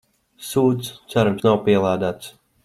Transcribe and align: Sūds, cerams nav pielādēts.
Sūds, 0.45 0.89
cerams 1.13 1.45
nav 1.49 1.59
pielādēts. 1.69 2.33